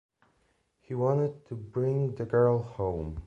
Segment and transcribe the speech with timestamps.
[0.81, 3.19] He wanted to bring the girl home.